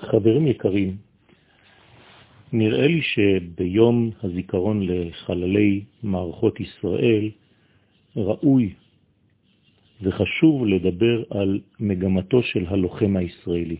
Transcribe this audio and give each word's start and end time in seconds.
חברים 0.00 0.46
יקרים, 0.46 0.96
נראה 2.52 2.86
לי 2.86 3.02
שביום 3.02 4.10
הזיכרון 4.22 4.86
לחללי 4.86 5.84
מערכות 6.02 6.60
ישראל 6.60 7.30
ראוי 8.16 8.74
וחשוב 10.02 10.66
לדבר 10.66 11.22
על 11.30 11.60
מגמתו 11.80 12.42
של 12.42 12.66
הלוחם 12.66 13.16
הישראלי. 13.16 13.76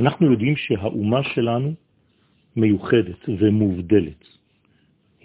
אנחנו 0.00 0.32
יודעים 0.32 0.56
שהאומה 0.56 1.20
שלנו 1.34 1.74
מיוחדת 2.56 3.28
ומובדלת. 3.28 4.24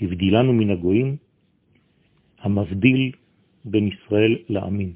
הבדילנו 0.02 0.54
מן 0.54 0.70
הגויים, 0.70 1.18
המבדיל 2.40 3.12
בין 3.66 3.88
ישראל 3.88 4.38
לעמים. 4.50 4.94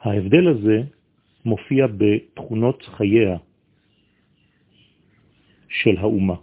ההבדל 0.00 0.48
הזה 0.48 0.82
מופיע 1.44 1.86
בתכונות 1.86 2.82
חייה 2.82 3.36
של 5.68 5.96
האומה. 5.98 6.34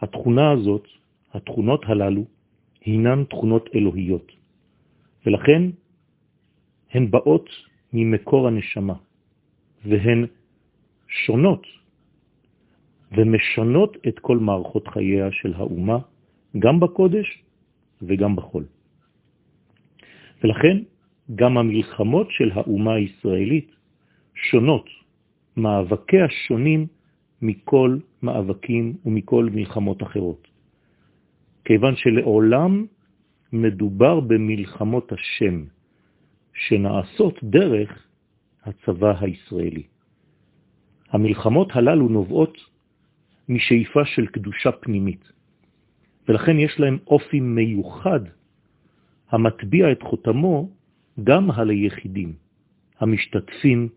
התכונה 0.00 0.50
הזאת, 0.50 0.86
התכונות 1.32 1.84
הללו, 1.86 2.24
הינן 2.84 3.24
תכונות 3.24 3.68
אלוהיות, 3.74 4.32
ולכן 5.26 5.62
הן 6.92 7.10
באות 7.10 7.50
ממקור 7.92 8.48
הנשמה, 8.48 8.94
והן 9.84 10.26
שונות 11.08 11.66
ומשנות 13.12 13.96
את 14.08 14.18
כל 14.18 14.38
מערכות 14.38 14.88
חייה 14.88 15.32
של 15.32 15.54
האומה, 15.54 15.98
גם 16.58 16.80
בקודש 16.80 17.42
וגם 18.02 18.36
בחול. 18.36 18.64
ולכן 20.44 20.76
גם 21.34 21.58
המלחמות 21.58 22.28
של 22.30 22.50
האומה 22.54 22.94
הישראלית 22.94 23.70
שונות, 24.42 24.86
מאבקיה 25.56 26.26
שונים 26.28 26.86
מכל 27.42 27.98
מאבקים 28.22 28.96
ומכל 29.04 29.48
מלחמות 29.52 30.02
אחרות. 30.02 30.48
כיוון 31.64 31.96
שלעולם 31.96 32.86
מדובר 33.52 34.20
במלחמות 34.20 35.12
השם, 35.12 35.64
שנעשות 36.54 37.44
דרך 37.44 38.06
הצבא 38.64 39.12
הישראלי. 39.20 39.82
המלחמות 41.10 41.68
הללו 41.72 42.08
נובעות 42.08 42.58
משאיפה 43.48 44.04
של 44.04 44.26
קדושה 44.26 44.72
פנימית, 44.72 45.32
ולכן 46.28 46.58
יש 46.58 46.80
להם 46.80 46.98
אופי 47.06 47.40
מיוחד 47.40 48.20
המטביע 49.30 49.92
את 49.92 50.02
חותמו 50.02 50.70
גם 51.24 51.50
על 51.50 51.70
היחידים 51.70 52.32
המשתתפים 53.00 53.88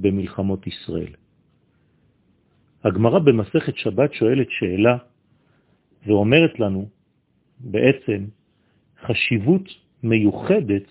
במלחמות 0.00 0.66
ישראל. 0.66 1.12
הגמרא 2.84 3.18
במסכת 3.18 3.76
שבת 3.76 4.14
שואלת 4.14 4.50
שאלה 4.50 4.96
ואומרת 6.06 6.60
לנו 6.60 6.88
בעצם 7.60 8.24
חשיבות 9.02 9.68
מיוחדת 10.02 10.86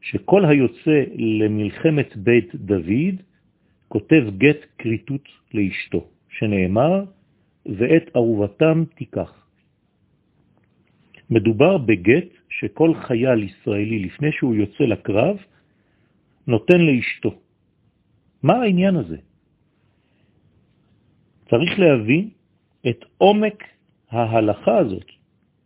שכל 0.00 0.44
היוצא 0.44 1.04
למלחמת 1.14 2.16
בית 2.16 2.54
דוד 2.54 3.16
כותב 3.88 4.24
גט 4.38 4.60
קריטות 4.76 5.28
לאשתו, 5.54 6.06
שנאמר, 6.28 7.04
ואת 7.66 8.10
ערובתם 8.14 8.84
תיקח. 8.94 9.32
מדובר 11.30 11.78
בגט 11.78 12.28
שכל 12.48 12.94
חייל 12.94 13.42
ישראלי 13.42 13.98
לפני 13.98 14.32
שהוא 14.32 14.54
יוצא 14.54 14.84
לקרב 14.84 15.36
נותן 16.46 16.80
לאשתו. 16.80 17.45
מה 18.46 18.62
העניין 18.62 18.96
הזה? 18.96 19.16
צריך 21.50 21.78
להבין 21.78 22.30
את 22.88 23.04
עומק 23.18 23.64
ההלכה 24.10 24.78
הזאת, 24.78 25.08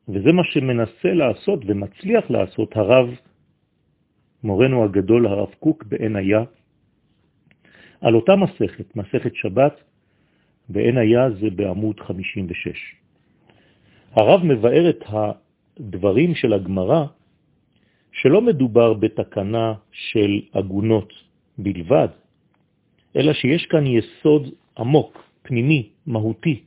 וזה 0.08 0.32
מה 0.32 0.44
שמנסה 0.44 1.12
לעשות 1.12 1.60
ומצליח 1.66 2.30
לעשות 2.30 2.76
הרב, 2.76 3.08
מורנו 4.42 4.84
הגדול, 4.84 5.26
הרב 5.26 5.52
קוק 5.60 5.84
בעין 5.84 6.16
על 8.00 8.14
אותה 8.14 8.36
מסכת, 8.36 8.96
מסכת 8.96 9.34
שבת, 9.34 9.76
בעין 10.68 10.96
היה 10.98 11.30
זה 11.30 11.50
בעמוד 11.50 12.00
56. 12.00 12.96
הרב 14.12 14.40
מבאר 14.44 14.90
את 14.90 15.04
הדברים 15.08 16.34
של 16.34 16.52
הגמרה, 16.52 17.06
שלא 18.12 18.40
מדובר 18.40 18.94
בתקנה 18.94 19.74
של 19.92 20.40
אגונות 20.52 21.12
בלבד, 21.58 22.08
אלא 23.16 23.32
שיש 23.32 23.66
כאן 23.66 23.84
יסוד 23.86 24.48
עמוק, 24.78 25.22
פנימי, 25.42 25.88
מהותי, 26.06 26.60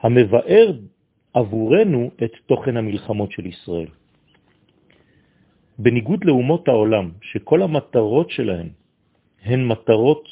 המבאר 0.00 0.72
עבורנו 1.34 2.10
את 2.24 2.32
תוכן 2.46 2.76
המלחמות 2.76 3.32
של 3.32 3.46
ישראל. 3.46 3.88
בניגוד 5.78 6.24
לאומות 6.24 6.68
העולם, 6.68 7.10
שכל 7.22 7.62
המטרות 7.62 8.30
שלהן 8.30 8.68
הן 9.42 9.66
מטרות 9.66 10.28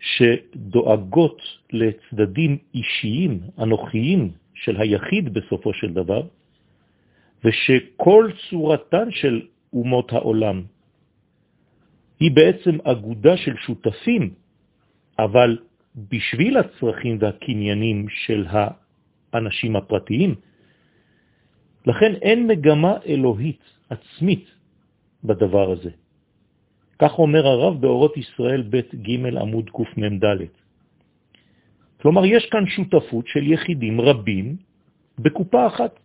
שדואגות 0.00 1.42
לצדדים 1.72 2.58
אישיים, 2.74 3.40
אנוכיים 3.58 4.30
של 4.54 4.80
היחיד 4.80 5.34
בסופו 5.34 5.72
של 5.72 5.92
דבר, 5.92 6.22
ושכל 7.44 8.30
צורתן 8.50 9.10
של 9.10 9.46
אומות 9.72 10.12
העולם 10.12 10.62
היא 12.22 12.30
בעצם 12.30 12.74
אגודה 12.86 13.36
של 13.36 13.56
שותפים, 13.66 14.22
אבל 15.18 15.58
בשביל 15.98 16.54
הצרכים 16.56 17.18
והקניינים 17.20 18.06
של 18.08 18.46
האנשים 19.32 19.76
הפרטיים. 19.76 20.34
לכן 21.86 22.12
אין 22.22 22.46
מגמה 22.46 22.94
אלוהית 23.06 23.62
עצמית 23.90 24.46
בדבר 25.24 25.66
הזה. 25.70 25.90
כך 27.02 27.18
אומר 27.18 27.42
הרב 27.46 27.80
באורות 27.80 28.14
ישראל 28.16 28.62
ב' 28.70 29.02
ג' 29.02 29.26
עמוד 29.42 29.70
קמ"ד. 29.70 30.26
כלומר, 32.02 32.24
יש 32.26 32.46
כאן 32.54 32.66
שותפות 32.66 33.26
של 33.26 33.52
יחידים 33.52 34.00
רבים 34.00 34.56
בקופה 35.18 35.66
אחת. 35.66 35.98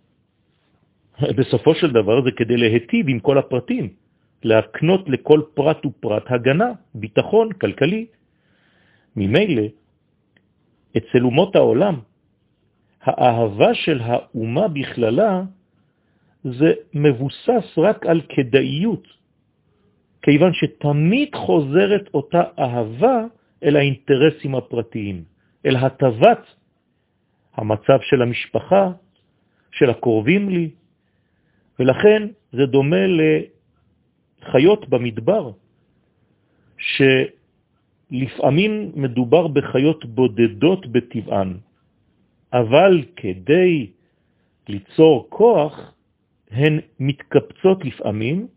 בסופו 1.37 1.75
של 1.75 1.93
דבר 1.93 2.25
זה 2.25 2.31
כדי 2.33 2.57
להטיב 2.57 3.05
עם 3.09 3.19
כל 3.19 3.37
הפרטים, 3.37 4.06
להקנות 4.43 5.09
לכל 5.09 5.41
פרט 5.53 5.85
ופרט 5.85 6.23
הגנה, 6.31 6.71
ביטחון, 6.95 7.53
כלכלי. 7.53 8.05
ממילא, 9.15 9.63
אצל 10.97 11.23
אומות 11.23 11.55
העולם, 11.55 11.99
האהבה 13.01 13.73
של 13.73 14.01
האומה 14.01 14.67
בכללה 14.67 15.41
זה 16.43 16.73
מבוסס 16.93 17.77
רק 17.77 18.05
על 18.05 18.21
כדאיות, 18.29 19.07
כיוון 20.21 20.53
שתמיד 20.53 21.35
חוזרת 21.35 22.09
אותה 22.13 22.43
אהבה 22.59 23.17
אל 23.63 23.75
האינטרסים 23.75 24.55
הפרטיים, 24.55 25.23
אל 25.65 25.75
הטבת 25.75 26.43
המצב 27.55 27.99
של 28.01 28.21
המשפחה, 28.21 28.91
של 29.71 29.89
הקרובים 29.89 30.49
לי, 30.49 30.69
ולכן 31.79 32.27
זה 32.51 32.65
דומה 32.65 33.07
לחיות 34.41 34.89
במדבר, 34.89 35.51
שלפעמים 38.11 38.91
מדובר 38.95 39.47
בחיות 39.47 40.05
בודדות 40.05 40.87
בטבען, 40.87 41.57
אבל 42.53 43.03
כדי 43.15 43.87
ליצור 44.69 45.27
כוח, 45.29 45.93
הן 46.51 46.79
מתקפצות 46.99 47.85
לפעמים 47.85 48.47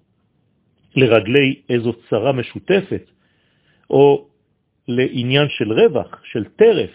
לרגלי 0.97 1.63
איזו 1.69 1.93
צרה 2.11 2.33
משותפת, 2.33 3.11
או 3.91 4.26
לעניין 4.88 5.49
של 5.49 5.73
רווח, 5.73 6.21
של 6.25 6.44
טרף 6.44 6.91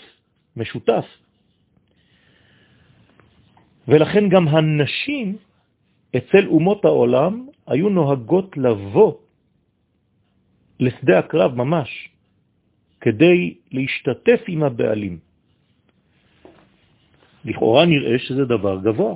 משותף. 0.56 1.06
ולכן 3.88 4.30
גם 4.30 4.48
הנשים 4.48 5.38
אצל 6.18 6.48
אומות 6.48 6.86
העולם 6.86 7.48
היו 7.68 7.90
נוהגות 7.90 8.58
לבוא 8.58 9.14
לשדה 10.80 11.20
הקרב 11.20 11.56
ממש, 11.56 12.10
כדי 13.02 13.58
להשתתף 13.72 14.42
עם 14.48 14.64
הבעלים. 14.64 15.20
לכאורה 17.46 17.86
נראה 17.86 18.20
שזה 18.20 18.46
דבר 18.46 18.82
גבוה. 18.82 19.16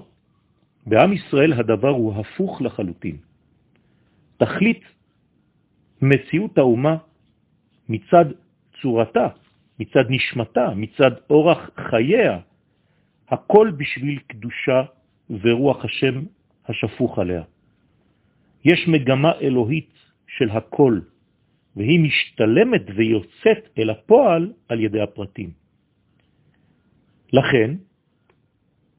בעם 0.86 1.14
ישראל 1.14 1.54
הדבר 1.54 1.90
הוא 1.90 2.14
הפוך 2.16 2.62
לחלוטין. 2.62 3.18
תכלית 4.38 4.84
מציאות 6.02 6.58
האומה 6.58 6.98
מצד 7.90 8.26
צורתה, 8.82 9.28
מצד 9.80 10.06
נשמתה, 10.10 10.74
מצד 10.76 11.12
אורח 11.30 11.70
חייה, 11.90 12.40
הכל 13.30 13.72
בשביל 13.78 14.20
קדושה 14.28 14.84
ורוח 15.30 15.86
השם 15.86 16.16
השפוך 16.68 17.20
עליה. 17.20 17.44
יש 18.66 18.88
מגמה 18.88 19.32
אלוהית 19.42 19.94
של 20.28 20.50
הכל, 20.50 21.00
והיא 21.76 22.00
משתלמת 22.00 22.86
ויוצאת 22.96 23.64
אל 23.78 23.90
הפועל 23.90 24.54
על 24.70 24.80
ידי 24.80 25.02
הפרטים. 25.02 25.50
לכן, 27.34 27.70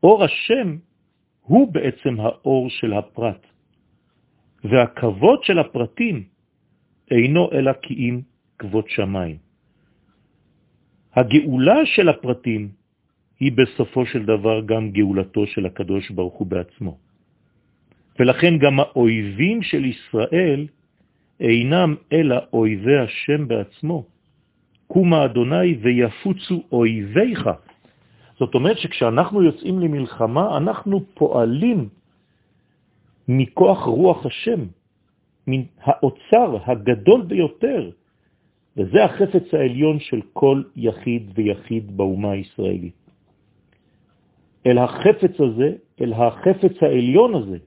אור 0.03 0.25
השם 0.25 0.77
הוא 1.43 1.73
בעצם 1.73 2.21
האור 2.21 2.71
של 2.71 2.93
הפרט, 2.93 3.47
והכבוד 4.65 5.45
של 5.45 5.59
הפרטים 5.59 6.25
אינו 7.11 7.53
אלא 7.53 7.73
כי 7.83 7.95
אם 7.95 8.21
כבוד 8.59 8.89
שמיים. 8.89 9.37
הגאולה 11.15 11.87
של 11.87 12.09
הפרטים 12.09 12.69
היא 13.41 13.53
בסופו 13.53 14.07
של 14.07 14.23
דבר 14.25 14.61
גם 14.67 14.91
גאולתו 14.91 15.47
של 15.47 15.67
הקדוש 15.67 16.11
ברוך 16.11 16.35
הוא 16.35 16.47
בעצמו. 16.47 17.10
ולכן 18.21 18.59
גם 18.59 18.81
האויבים 18.81 19.63
של 19.63 19.85
ישראל 19.85 20.67
אינם 21.41 21.95
אלא 22.13 22.37
אויבי 22.53 22.99
השם 22.99 23.49
בעצמו. 23.49 24.05
קומה 24.87 25.25
אדוני 25.25 25.75
ויפוצו 25.81 26.63
אויביך. 26.73 27.51
זאת 28.39 28.55
אומרת 28.55 28.79
שכשאנחנו 28.79 29.43
יוצאים 29.43 29.81
למלחמה, 29.81 30.57
אנחנו 30.57 31.05
פועלים 31.15 31.89
מכוח 33.29 33.85
רוח 33.85 34.27
השם, 34.27 34.61
מן 35.47 35.63
האוצר 35.81 36.59
הגדול 36.67 37.23
ביותר, 37.23 37.91
וזה 38.77 39.05
החפץ 39.05 39.55
העליון 39.55 40.01
של 40.01 40.21
כל 40.33 40.63
יחיד 40.77 41.33
ויחיד 41.35 41.97
באומה 41.97 42.31
הישראלית. 42.31 43.01
אל 44.67 44.79
החפץ 44.79 45.41
הזה, 45.41 45.73
אל 46.01 46.13
החפץ 46.13 46.83
העליון 46.83 47.35
הזה, 47.35 47.59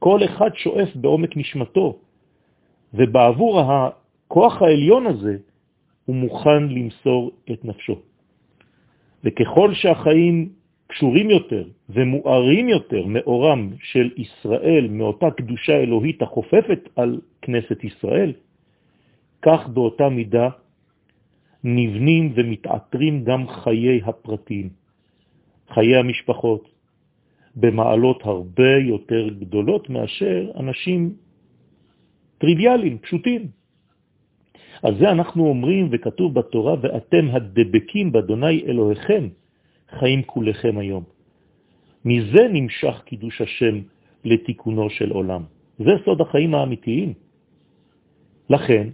כל 0.00 0.24
אחד 0.24 0.50
שואף 0.54 0.96
בעומק 0.96 1.36
נשמתו, 1.36 1.98
ובעבור 2.94 3.60
הכוח 3.60 4.62
העליון 4.62 5.06
הזה 5.06 5.36
הוא 6.04 6.16
מוכן 6.16 6.62
למסור 6.68 7.30
את 7.52 7.64
נפשו. 7.64 7.96
וככל 9.24 9.74
שהחיים 9.74 10.48
קשורים 10.86 11.30
יותר 11.30 11.64
ומוארים 11.88 12.68
יותר 12.68 13.06
מאורם 13.06 13.70
של 13.82 14.10
ישראל, 14.16 14.88
מאותה 14.90 15.30
קדושה 15.30 15.76
אלוהית 15.76 16.22
החופפת 16.22 16.88
על 16.96 17.20
כנסת 17.42 17.84
ישראל, 17.84 18.32
כך 19.42 19.68
באותה 19.68 20.08
מידה 20.08 20.48
נבנים 21.64 22.32
ומתעטרים 22.34 23.24
גם 23.24 23.48
חיי 23.48 24.00
הפרטים, 24.04 24.68
חיי 25.68 25.96
המשפחות, 25.96 26.79
במעלות 27.56 28.22
הרבה 28.24 28.76
יותר 28.76 29.28
גדולות 29.28 29.90
מאשר 29.90 30.50
אנשים 30.56 31.14
טריוויאליים, 32.38 32.98
פשוטים. 32.98 33.46
על 34.82 34.98
זה 34.98 35.10
אנחנו 35.10 35.46
אומרים, 35.46 35.88
וכתוב 35.92 36.34
בתורה, 36.34 36.74
ואתם 36.82 37.28
הדבקים 37.32 38.12
באדוני 38.12 38.64
אלוהיכם, 38.66 39.28
חיים 39.98 40.22
כולכם 40.22 40.78
היום. 40.78 41.04
מזה 42.04 42.48
נמשך 42.52 43.02
קידוש 43.04 43.40
השם 43.40 43.80
לתיקונו 44.24 44.90
של 44.90 45.10
עולם. 45.10 45.42
זה 45.78 45.90
סוד 46.04 46.20
החיים 46.20 46.54
האמיתיים. 46.54 47.12
לכן, 48.50 48.88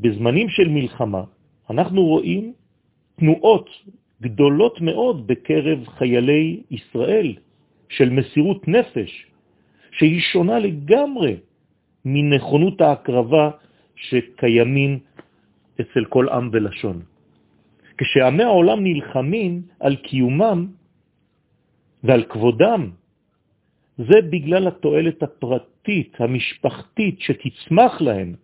בזמנים 0.00 0.48
של 0.48 0.68
מלחמה, 0.68 1.24
אנחנו 1.70 2.04
רואים 2.04 2.52
תנועות 3.16 3.70
גדולות 4.22 4.80
מאוד 4.80 5.26
בקרב 5.26 5.88
חיילי 5.88 6.62
ישראל 6.70 7.34
של 7.96 8.10
מסירות 8.10 8.68
נפש, 8.68 9.26
שהיא 9.92 10.20
שונה 10.20 10.58
לגמרי 10.58 11.36
מנכונות 12.04 12.80
ההקרבה 12.80 13.50
שקיימים 13.96 14.98
אצל 15.80 16.04
כל 16.08 16.28
עם 16.28 16.50
ולשון. 16.52 17.02
כשעמי 17.98 18.42
העולם 18.42 18.84
נלחמים 18.84 19.62
על 19.80 19.96
קיומם 19.96 20.66
ועל 22.04 22.22
כבודם, 22.24 22.90
זה 23.98 24.18
בגלל 24.30 24.68
התועלת 24.68 25.22
הפרטית, 25.22 26.12
המשפחתית, 26.18 27.20
שתצמח 27.20 28.00
להם 28.00 28.34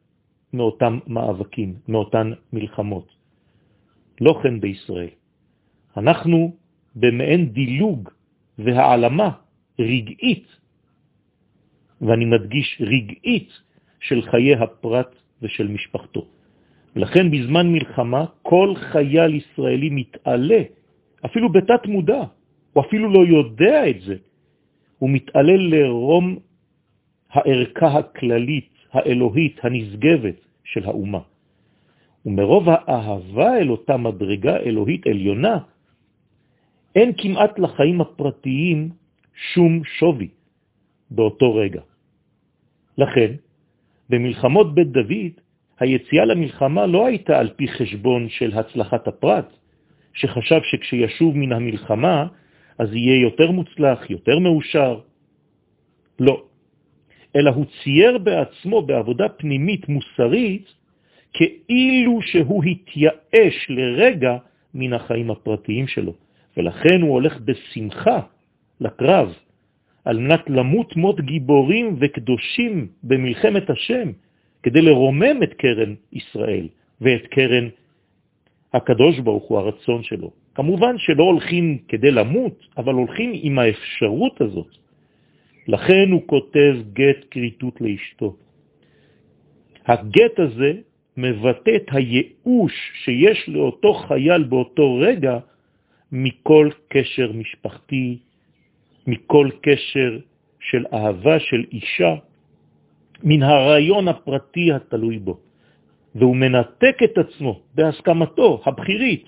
מאותם 0.52 0.98
מאבקים, 1.06 1.74
מאותן 1.88 2.32
מלחמות. 2.52 3.08
לא 4.20 4.32
כן 4.42 4.60
בישראל. 4.60 5.14
אנחנו 5.96 6.54
במעין 6.96 7.52
דילוג 7.52 8.10
והעלמה 8.64 9.30
רגעית, 9.78 10.46
ואני 12.00 12.24
מדגיש 12.24 12.68
רגעית, 12.80 13.50
של 14.00 14.22
חיי 14.22 14.54
הפרט 14.54 15.14
ושל 15.42 15.68
משפחתו. 15.68 16.26
לכן 16.96 17.30
בזמן 17.30 17.72
מלחמה 17.72 18.24
כל 18.42 18.74
חייל 18.76 19.34
ישראלי 19.34 19.90
מתעלה, 19.90 20.62
אפילו 21.24 21.52
בתת 21.52 21.86
מודע, 21.86 22.22
הוא 22.72 22.84
אפילו 22.84 23.12
לא 23.12 23.26
יודע 23.26 23.90
את 23.90 24.00
זה, 24.00 24.16
הוא 24.98 25.10
מתעלה 25.10 25.56
לרום 25.56 26.38
הערכה 27.30 27.98
הכללית, 27.98 28.70
האלוהית, 28.92 29.56
הנשגבת 29.62 30.38
של 30.64 30.84
האומה. 30.84 31.20
ומרוב 32.26 32.68
האהבה 32.68 33.58
אל 33.58 33.70
אותה 33.70 33.96
מדרגה 33.96 34.56
אלוהית 34.56 35.06
עליונה, 35.06 35.58
אין 36.94 37.12
כמעט 37.16 37.58
לחיים 37.58 38.00
הפרטיים 38.00 38.88
שום 39.54 39.84
שווי 39.84 40.28
באותו 41.10 41.54
רגע. 41.54 41.80
לכן, 42.98 43.30
במלחמות 44.10 44.74
בית 44.74 44.90
דוד, 44.92 45.34
היציאה 45.80 46.24
למלחמה 46.24 46.86
לא 46.86 47.06
הייתה 47.06 47.38
על 47.38 47.48
פי 47.56 47.68
חשבון 47.68 48.28
של 48.28 48.58
הצלחת 48.58 49.08
הפרט, 49.08 49.48
שחשב 50.12 50.60
שכשישוב 50.62 51.36
מן 51.36 51.52
המלחמה, 51.52 52.26
אז 52.78 52.94
יהיה 52.94 53.22
יותר 53.22 53.50
מוצלח, 53.50 54.10
יותר 54.10 54.38
מאושר. 54.38 55.00
לא. 56.20 56.42
אלא 57.36 57.50
הוא 57.50 57.64
צייר 57.82 58.18
בעצמו 58.18 58.82
בעבודה 58.82 59.28
פנימית 59.28 59.88
מוסרית, 59.88 60.66
כאילו 61.32 62.22
שהוא 62.22 62.64
התייאש 62.64 63.56
לרגע 63.68 64.36
מן 64.74 64.92
החיים 64.92 65.30
הפרטיים 65.30 65.86
שלו. 65.86 66.14
ולכן 66.56 67.00
הוא 67.02 67.12
הולך 67.12 67.40
בשמחה 67.40 68.20
לקרב, 68.80 69.34
על 70.04 70.18
מנת 70.18 70.50
למות 70.50 70.96
מות 70.96 71.20
גיבורים 71.20 71.96
וקדושים 72.00 72.88
במלחמת 73.02 73.70
השם, 73.70 74.08
כדי 74.62 74.82
לרומם 74.82 75.42
את 75.42 75.54
קרן 75.54 75.94
ישראל 76.12 76.68
ואת 77.00 77.26
קרן 77.26 77.68
הקדוש 78.74 79.18
ברוך 79.18 79.44
הוא, 79.44 79.58
הרצון 79.58 80.02
שלו. 80.02 80.30
כמובן 80.54 80.98
שלא 80.98 81.22
הולכים 81.22 81.78
כדי 81.88 82.10
למות, 82.10 82.66
אבל 82.76 82.94
הולכים 82.94 83.32
עם 83.34 83.58
האפשרות 83.58 84.40
הזאת. 84.40 84.76
לכן 85.68 86.10
הוא 86.10 86.22
כותב 86.26 86.76
גט 86.92 87.24
קריטות 87.28 87.80
לאשתו. 87.80 88.36
הגט 89.86 90.38
הזה 90.38 90.72
מבטא 91.16 91.76
את 91.76 91.86
הייאוש 91.92 92.72
שיש 93.04 93.48
לאותו 93.48 93.94
חייל 93.94 94.42
באותו 94.42 94.94
רגע 94.94 95.38
מכל 96.12 96.70
קשר 96.88 97.32
משפחתי, 97.32 98.18
מכל 99.06 99.48
קשר 99.62 100.18
של 100.60 100.84
אהבה 100.92 101.40
של 101.40 101.64
אישה, 101.72 102.14
מן 103.22 103.42
הרעיון 103.42 104.08
הפרטי 104.08 104.72
התלוי 104.72 105.18
בו. 105.18 105.40
והוא 106.14 106.36
מנתק 106.36 106.96
את 107.04 107.18
עצמו 107.18 107.62
בהסכמתו 107.74 108.62
הבחירית 108.66 109.26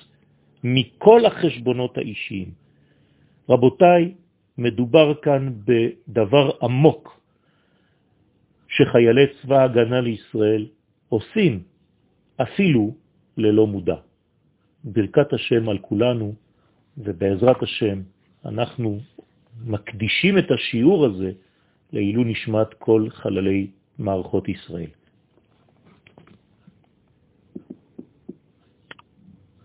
מכל 0.64 1.26
החשבונות 1.26 1.98
האישיים. 1.98 2.50
רבותיי, 3.48 4.14
מדובר 4.58 5.14
כאן 5.22 5.52
בדבר 5.64 6.50
עמוק 6.62 7.20
שחיילי 8.68 9.26
צבא 9.42 9.56
ההגנה 9.58 10.00
לישראל 10.00 10.66
עושים 11.08 11.62
אפילו 12.42 12.94
ללא 13.36 13.66
מודע. 13.66 13.96
ברכת 14.84 15.32
השם 15.32 15.68
על 15.68 15.78
כולנו, 15.78 16.34
ובעזרת 16.98 17.62
השם 17.62 18.00
אנחנו 18.44 19.00
מקדישים 19.64 20.38
את 20.38 20.50
השיעור 20.50 21.06
הזה 21.06 21.32
לעילוי 21.92 22.24
נשמת 22.24 22.74
כל 22.78 23.06
חללי 23.10 23.66
מערכות 23.98 24.48
ישראל. 24.48 24.90